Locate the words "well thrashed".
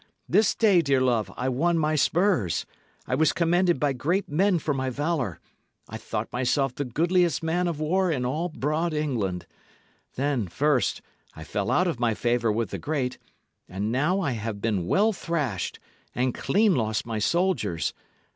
14.87-15.77